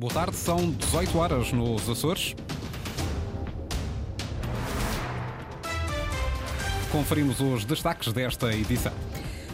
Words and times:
Boa 0.00 0.14
tarde, 0.14 0.34
são 0.34 0.70
18 0.70 1.18
horas 1.18 1.52
nos 1.52 1.86
Açores. 1.86 2.34
Conferimos 6.90 7.38
os 7.38 7.66
destaques 7.66 8.10
desta 8.10 8.50
edição. 8.54 8.94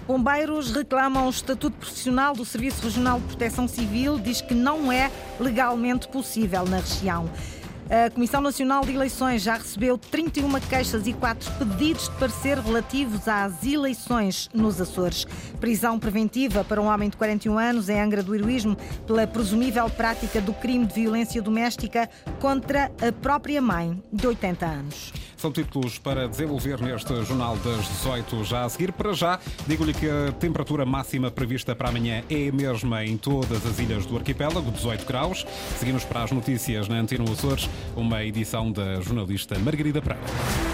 Bombeiros 0.06 0.70
reclamam 0.70 1.26
o 1.26 1.30
estatuto 1.30 1.76
profissional 1.76 2.32
do 2.32 2.44
Serviço 2.44 2.80
Regional 2.84 3.18
de 3.18 3.26
Proteção 3.26 3.66
Civil, 3.66 4.20
diz 4.20 4.40
que 4.40 4.54
não 4.54 4.92
é 4.92 5.10
legalmente 5.40 6.06
possível 6.06 6.64
na 6.64 6.76
região. 6.76 7.28
A 7.88 8.10
Comissão 8.10 8.40
Nacional 8.40 8.84
de 8.84 8.92
Eleições 8.92 9.42
já 9.42 9.54
recebeu 9.54 9.96
31 9.96 10.58
queixas 10.68 11.06
e 11.06 11.12
4 11.12 11.48
pedidos 11.52 12.08
de 12.08 12.16
parecer 12.16 12.58
relativos 12.58 13.28
às 13.28 13.64
eleições 13.64 14.50
nos 14.52 14.80
Açores. 14.80 15.24
Prisão 15.60 15.96
preventiva 15.96 16.64
para 16.64 16.82
um 16.82 16.86
homem 16.86 17.08
de 17.08 17.16
41 17.16 17.56
anos 17.56 17.88
em 17.88 18.00
Angra 18.00 18.24
do 18.24 18.34
Heroísmo 18.34 18.76
pela 19.06 19.24
presumível 19.24 19.88
prática 19.88 20.40
do 20.40 20.52
crime 20.52 20.84
de 20.84 20.94
violência 20.94 21.40
doméstica 21.40 22.10
contra 22.40 22.90
a 23.00 23.12
própria 23.12 23.62
mãe 23.62 24.02
de 24.12 24.26
80 24.26 24.66
anos. 24.66 25.12
São 25.36 25.52
títulos 25.52 25.98
para 25.98 26.26
desenvolver 26.26 26.80
neste 26.80 27.14
Jornal 27.24 27.56
das 27.58 27.86
18 27.88 28.42
já 28.42 28.64
a 28.64 28.68
seguir. 28.68 28.90
Para 28.90 29.12
já, 29.12 29.38
digo-lhe 29.66 29.92
que 29.92 30.08
a 30.08 30.32
temperatura 30.32 30.86
máxima 30.86 31.30
prevista 31.30 31.76
para 31.76 31.90
amanhã 31.90 32.24
é 32.30 32.48
a 32.48 32.52
mesma 32.52 33.04
em 33.04 33.18
todas 33.18 33.64
as 33.66 33.78
ilhas 33.78 34.06
do 34.06 34.16
arquipélago, 34.16 34.70
18 34.70 35.04
graus. 35.04 35.46
Seguimos 35.78 36.04
para 36.04 36.22
as 36.22 36.32
notícias 36.32 36.88
na 36.88 36.96
Antena 36.96 37.30
Açores, 37.30 37.68
uma 37.94 38.24
edição 38.24 38.70
da 38.70 39.00
jornalista 39.00 39.58
Margarida 39.58 40.00
Pereira. 40.02 40.65